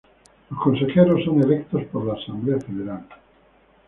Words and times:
Los 0.49 0.59
consejeros 0.59 1.23
son 1.23 1.43
electos 1.43 1.83
por 1.91 2.03
la 2.03 2.13
Asamblea 2.13 2.57
Federal. 2.59 3.03